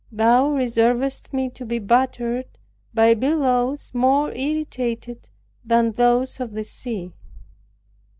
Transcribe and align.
Thou 0.11 0.47
reservest 0.49 1.31
me 1.31 1.51
to 1.51 1.63
be 1.63 1.77
battered 1.77 2.47
by 2.91 3.13
billows, 3.13 3.91
more 3.93 4.33
irritated 4.33 5.29
than 5.63 5.91
those 5.91 6.39
of 6.39 6.53
the 6.53 6.63
sea. 6.63 7.13